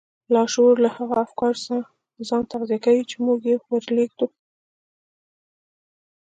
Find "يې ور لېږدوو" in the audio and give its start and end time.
3.49-4.31